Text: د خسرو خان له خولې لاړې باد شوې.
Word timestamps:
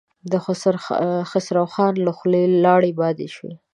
د 0.31 0.33
خسرو 1.29 1.65
خان 1.73 1.93
له 2.05 2.11
خولې 2.17 2.43
لاړې 2.65 2.91
باد 2.99 3.17
شوې. 3.35 3.53